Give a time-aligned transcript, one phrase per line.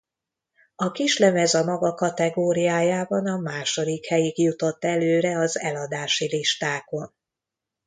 [0.75, 7.13] A kislemez a maga kategóriájában a második helyig jutott előre az eladási listákon.